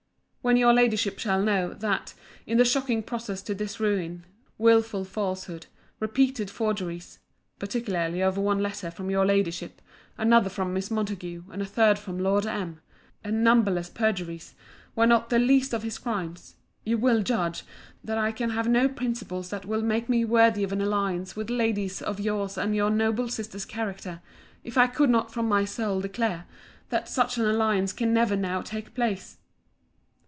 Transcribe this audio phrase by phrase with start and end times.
[0.43, 2.15] When your Ladyship shall know, that,
[2.47, 4.25] in the shocking progress to this ruin,
[4.57, 5.67] wilful falsehoods,
[5.99, 7.19] repeated forgeries,
[7.59, 9.79] (particularly of one letter from your Ladyship,
[10.17, 12.81] another from Miss Montague, and a third from Lord M.)
[13.23, 14.55] and numberless perjuries,
[14.95, 17.61] were not the least of his crimes: you will judge,
[18.03, 21.51] that I can have no principles that will make me worthy of an alliance with
[21.51, 24.23] ladies of your's and your noble sister's character,
[24.63, 26.47] if I could not from my soul declare,
[26.89, 29.37] that such an alliance can never now take place.